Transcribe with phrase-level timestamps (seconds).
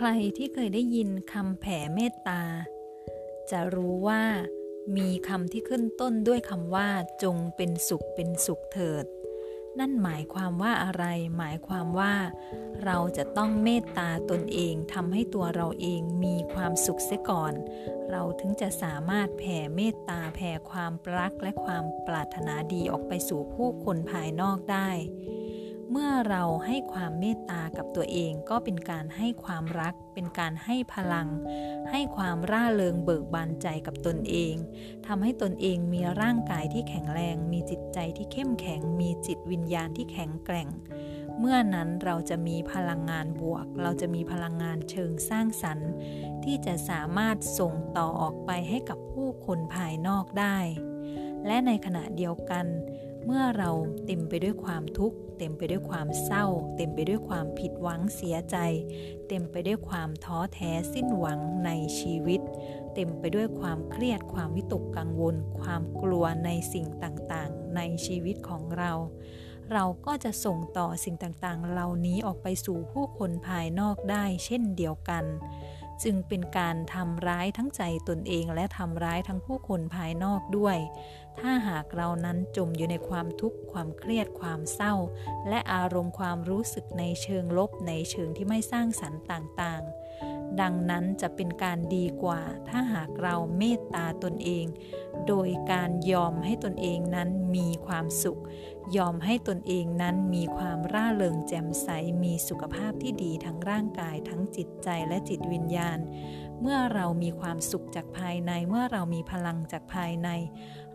[0.00, 2.42] ใครที่เคยได้ยินคำแผ่เมตตา
[3.50, 4.22] จะรู้ว่า
[4.96, 6.88] มีคำที่ขึ้นต้นด้วยคำว่า
[7.22, 9.04] จงเป็นสุขเป็นสุขเถิด
[9.78, 11.04] นั่นหมายความว่าอะไร
[11.38, 12.14] หมายความว่า
[12.84, 17.52] เราจะต้องเมตตาตนเองทำให้ตัวเราเองมีความสุขเสียก่อน
[18.10, 24.90] เราถึงจะสามารถแผ่เมตตาแผ่ความรักและความปรารถนาดีออกไปสู่ผู้คนภายนอกได้
[25.90, 31.28] เมื่อเราให้ความเมตตากับตัวเองก็เป็นการให้ความรัก เป็นการให้พลัง
[31.90, 34.54] ให้ความร่าเริงเบิกบานใจกับตนเอง
[35.06, 40.68] ทำให้ตนเองมีร่างกายที่แข็งแรง มีจิตใจที่เข้มแข็ง มีจิตวิญญาณที่แข็งแกร่ง
[41.38, 45.90] เมื่อนั้นเราจะมีพลังงานบวก เราจะมีพลังงานเชิงสร้างสรรค์
[46.44, 50.58] ที่จะสามารถส่งต่อออกไปให้กับผู้คนภายนอกได้
[51.46, 52.66] และในขณะเดียวกัน
[53.26, 53.70] เมื่อเรา
[54.06, 56.46] เต็มไปด้วยความทุกข์เต็มไปด้วยความเศร้า
[56.76, 58.56] เต็มไปด้วยความผิดหวังเสียใจ
[59.28, 62.40] เต็มไปด้วยความท้อแท้สิ้นหวังในชีวิต
[62.94, 68.92] เต็มไปด้วยความเครียดความวิตกกังวล ความกลัวในสิ่งต่างๆ ในชีวิตของเรา
[69.72, 75.24] เราก็จะส่งต่อสิ่งต่างๆ เหล่านี้ออกไปสู่ผู้คนภายนอกได้เช่นเดียวกัน
[76.02, 80.78] จึงเป็นการทำร้ายทั้งใจตนเองและทำร้ายทั้งผู้คนภายนอกด้วย
[81.40, 84.94] ถ้าหากเรานั้นจมอยู่ในความทุกข์ความเครียดความเศร้า
[85.48, 94.66] และอารมณ์ความรู้สึกในเชิงลบในเชิงที่ไม่สร้างสรรค์ต่างๆ ดังนั้นจะเป็นการดีกว่า ถ้าหากเราเมตตาตนเอง
[95.28, 98.40] โดยการยอมให้ตนเองนั้นมีความสุข
[98.96, 101.88] ยอมให้ตนเองนั้นมีความร่าเริงแจ่มใส
[102.22, 105.98] มีสุขภาพที่ดีทั้งร่างกาย ทั้งจิตใจและจิตวิญญาณ
[106.60, 110.28] เมื่อเรามีความสุขจากภายใน เมื่อเรามีพลังจากภายใน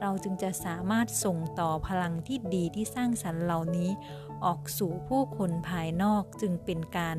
[0.00, 3.90] เราจึงจะสามารถส่งต่อพลังที่ดีที่สร้างสรรค์เหล่านี้
[4.44, 7.16] ออกสู่ผู้คนภายนอกจึงเป็นการ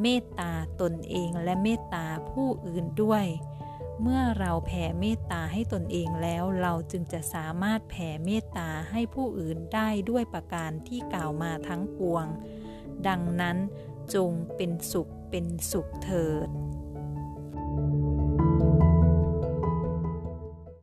[0.00, 3.26] เมตตาตนเองและเมตตาผู้อื่นด้วย
[4.02, 12.26] เมื่อเราแผ่เมตตาให้ตนเองแล้วเราจึงจะสามารถแผ่เมตตาให้ผู้อื่นได้ด้วยประการที่กล่าวมาทั้งปวง
[13.08, 13.56] ดังนั้น
[14.14, 16.48] จงเป็นสุขเป็นสุขเถิด